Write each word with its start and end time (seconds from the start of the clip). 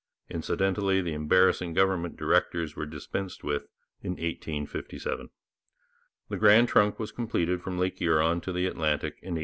Incidentally, 0.31 0.99
the 0.99 1.13
embarrassing 1.13 1.75
government 1.75 2.17
directors 2.17 2.75
were 2.75 2.87
dispensed 2.87 3.43
with 3.43 3.67
in 4.01 4.13
1857. 4.13 5.29
The 6.27 6.37
Grand 6.37 6.67
Trunk 6.69 6.97
was 6.97 7.11
complete 7.11 7.55
from 7.61 7.77
Lake 7.77 7.99
Huron 7.99 8.41
to 8.41 8.51
the 8.51 8.65
Atlantic 8.65 9.13
in 9.21 9.35
1860. 9.35 9.39